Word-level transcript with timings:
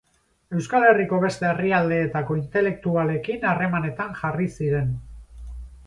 Euskal 0.59 0.85
Herriko 0.87 1.19
beste 1.25 1.47
herrialdeetako 1.49 2.39
intelektualekin 2.41 3.47
harremanetan 3.53 4.19
jarri 4.23 4.53
ziren. 4.59 4.91